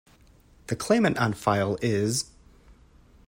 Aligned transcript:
The 0.65 0.75
claimant 0.75 1.19
on 1.19 1.33
file 1.33 1.77
is... 1.79 2.31